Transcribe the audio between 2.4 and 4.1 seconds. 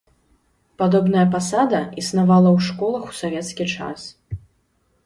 ў школах у савецкі час.